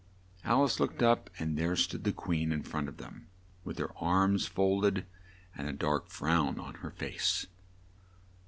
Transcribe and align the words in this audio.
Al 0.43 0.63
ice 0.63 0.79
looked 0.79 1.03
up 1.03 1.29
and 1.37 1.55
there 1.59 1.75
stood 1.75 2.05
the 2.05 2.11
Queen 2.11 2.51
in 2.51 2.63
front 2.63 2.89
of 2.89 2.97
them 2.97 3.27
with 3.63 3.77
her 3.77 3.95
arms 3.97 4.47
fold 4.47 4.83
ed, 4.83 5.05
and 5.55 5.69
a 5.69 5.73
dark 5.73 6.09
frown 6.09 6.59
up 6.59 6.65
on 6.65 6.73
her 6.81 6.89
face. 6.89 7.45